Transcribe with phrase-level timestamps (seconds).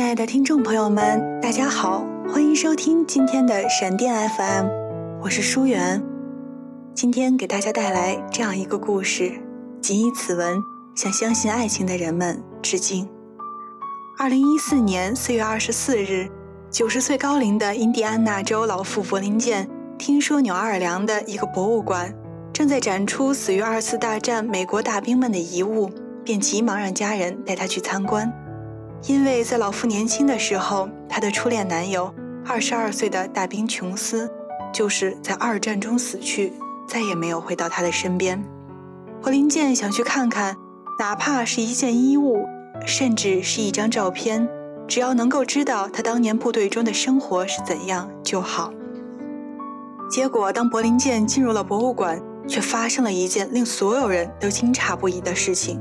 [0.00, 4.66] 亲爱的听众朋友们，大家好，欢迎收听今天的闪电 FM，
[5.20, 6.02] 我是舒媛。
[6.94, 9.30] 今天给大家带来这样一个故事，
[9.82, 10.58] 仅以此文
[10.94, 13.06] 向相信爱情的人们致敬。
[14.18, 16.26] 二零一四年四月二十四日，
[16.70, 22.10] 九十岁高龄的印第安纳州老妇柏林健听说纽奥尔良的一个博物馆
[22.54, 25.90] 正在展出死于二次大战美国大兵们的遗物，
[26.24, 28.32] 便急忙让家人带他去参观。
[29.06, 32.14] 因为在老妇年轻的时候，她的初恋男友，
[32.44, 34.30] 二十二岁的大兵琼斯，
[34.72, 36.52] 就是在二战中死去，
[36.86, 38.42] 再也没有回到她的身边。
[39.22, 40.56] 柏林健想去看看，
[40.98, 42.46] 哪怕是一件衣物，
[42.86, 44.48] 甚至是一张照片，
[44.86, 48.72] 只要能够知道他当年部队中的生活是怎样就好。
[50.10, 55.80] 结果，当柏林健进入了博物馆，却发生了一件令所有人都惊诧不已的事情。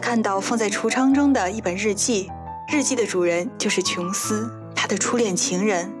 [0.00, 2.30] 看到放在橱窗中的一本日记，
[2.72, 5.92] 日记的主人就是琼斯，他的初恋情人。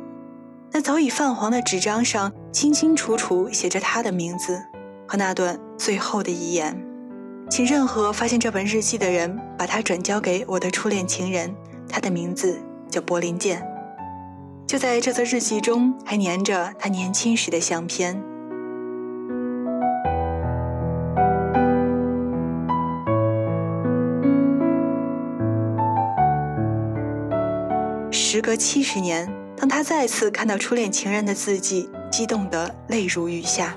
[0.72, 4.62] 那早已泛黄的纸张上，清清楚楚写着他的名字
[5.06, 6.80] 和那段最后的遗言
[7.50, 11.54] ：“请任何发现这本日记的人，把它转交给我的初恋情人，
[11.88, 13.66] 他的名字叫柏林健。”
[14.66, 18.22] 就在这则日记中，还粘着他年轻时的相片。
[28.40, 33.76] 时隔七十年，当他再次看到初恋情人的字迹，激动得泪如雨下。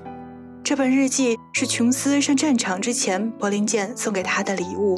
[0.64, 4.97] 这本日记是琼斯上战场之前，柏林健送给他的礼物。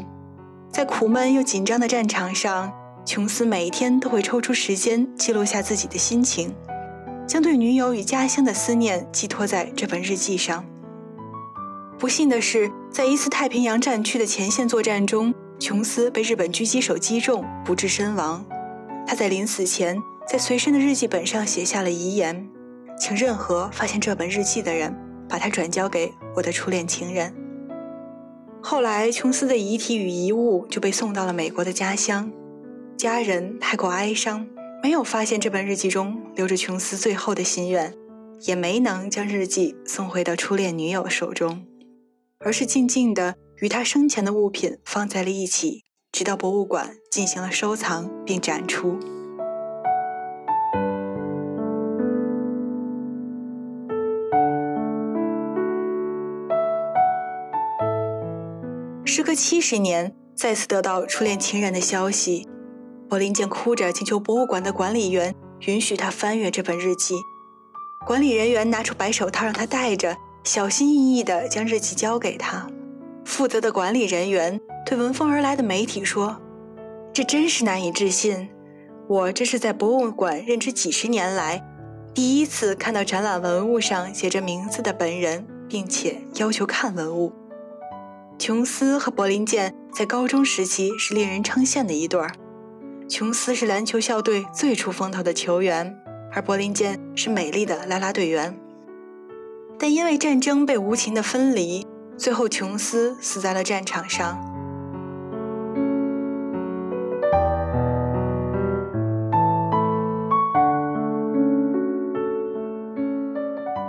[0.71, 2.71] 在苦闷又紧张的战场上，
[3.08, 6.53] 琼斯每一天都会抽出时间记录下自己的心情，
[7.25, 10.64] 将对女友与家乡的思念寄托在这本日记上。
[11.98, 18.45] 不幸的是，在一次太平洋战区的前线作战中，琼斯被日本狙击手击中，不治身亡。
[19.08, 22.49] 他在临死前，在随身的日记本上写下了遗言，
[22.99, 24.95] 请任何发现这本日记的人，
[25.30, 27.33] 把它转交给我的初恋情人。
[28.61, 32.32] 后来，琼斯的遗体与遗物就被送到了美国的家乡，
[32.98, 34.48] 家人太过哀伤，
[34.82, 37.93] 没有发现这本日记中留着琼斯最后的心愿，
[38.42, 41.64] 也没能将日记送回到初恋女友手中，
[42.39, 45.85] 而是静静地与他生前的物品放在了一起。
[46.15, 48.98] 直到博物馆进行了收藏并展出。
[59.04, 62.48] 时隔七十年，再次得到初恋情人的消息，
[63.09, 65.36] 柏林健哭着请求博物馆的管理员
[65.67, 67.15] 允许他翻阅这本日记。
[68.08, 70.15] 管理人员拿出白手套让他戴着，
[70.45, 72.70] 小心翼翼地将日记交给他。
[73.25, 74.61] 负责的管理人员。
[74.86, 76.39] 对闻风而来的媒体说
[77.11, 78.49] ：“这真是难以置信！
[79.08, 81.61] 我这是在博物馆任职几十年来，
[82.13, 87.33] 第一次看到展览文物上写着名字的本人，并且要求看文物。”
[88.37, 92.31] 琼斯和柏林健在高中时期是令人称羡的一对儿。
[93.09, 95.97] 琼斯是篮球校队最出风头的球员，
[96.31, 98.55] 而柏林健是美丽的啦啦队员。
[99.80, 101.87] 但因为战争被无情的分离，
[102.17, 104.39] 最后琼斯死在了战场上。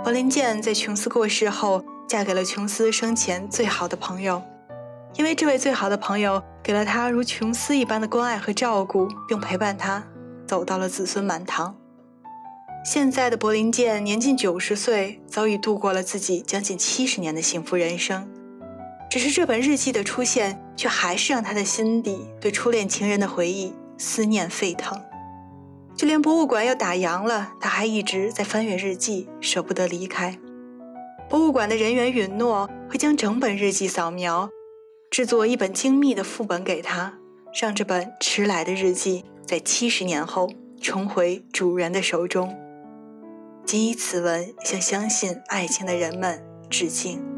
[0.03, 4.41] 柏林健在琼斯过世后，嫁给了琼斯生前最好的朋友，
[5.15, 10.01] 因为这位最好的朋友给了他如琼斯一般的关爱和照顾，并陪伴他
[10.45, 11.75] 走到了子孙满堂。
[12.83, 18.27] 现在的柏林健年近九十岁，早已度过了自己将近七十年的幸福人生。
[19.09, 25.01] 只是这本日记的出现，却还是让他的心底对初恋情人的回忆思念沸腾。
[25.95, 30.37] 就连博物馆要打烊了，他还一直在翻阅日记，舍不得离开。
[31.29, 34.49] 博物馆的人员允诺会将整本日记扫描，
[35.09, 37.17] 制作一本精密的副本给他，
[37.59, 40.49] 让这本迟来的日记在七十年后
[40.79, 42.55] 重回主人的手中。
[43.67, 47.36] 谨以此文向相信爱情的人们致敬。